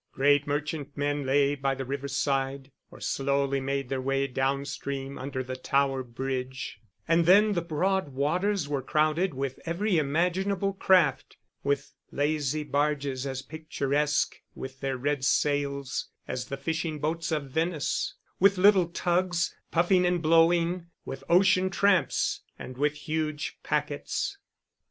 Great 0.13 0.47
merchantmen 0.47 1.27
lay 1.27 1.53
by 1.53 1.75
the 1.75 1.85
river 1.85 2.07
side, 2.07 2.71
or 2.89 2.99
slowly 2.99 3.59
made 3.59 3.87
their 3.87 4.01
way 4.01 4.25
downstream 4.25 5.15
under 5.19 5.43
the 5.43 5.55
Tower 5.55 6.01
Bridge; 6.01 6.79
and 7.07 7.27
then 7.27 7.53
the 7.53 7.61
broad 7.61 8.09
waters 8.09 8.67
were 8.67 8.81
crowded 8.81 9.35
with 9.35 9.59
every 9.63 9.99
imaginable 9.99 10.73
craft, 10.73 11.37
with 11.63 11.93
lazy 12.09 12.63
barges 12.63 13.27
as 13.27 13.43
picturesque 13.43 14.41
with 14.55 14.79
their 14.79 14.97
red 14.97 15.23
sails 15.23 16.07
as 16.27 16.45
the 16.45 16.57
fishing 16.57 16.97
boats 16.97 17.31
of 17.31 17.51
Venice, 17.51 18.15
with 18.39 18.57
little 18.57 18.87
tugs, 18.87 19.55
puffing 19.69 20.03
and 20.03 20.19
blowing, 20.19 20.87
with 21.05 21.23
ocean 21.29 21.69
tramps, 21.69 22.41
and 22.57 22.75
with 22.75 22.93
huge 22.95 23.59
packets. 23.61 24.39